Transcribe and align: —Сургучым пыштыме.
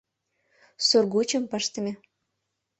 —Сургучым 0.87 1.43
пыштыме. 1.51 1.93